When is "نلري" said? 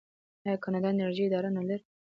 1.57-1.83